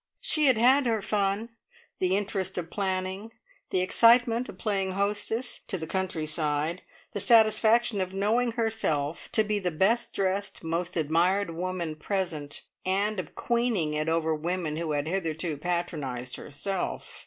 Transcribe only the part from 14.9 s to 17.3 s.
had hitherto patronised herself.